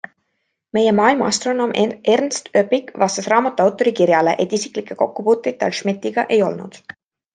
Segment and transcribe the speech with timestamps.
[0.77, 1.73] Meie maailmaastronoom
[2.15, 6.81] Ernst Öpik vastas raamatu autori kirjale, et isiklikke kokkupuuteid tal Schmidtiga ei olnud.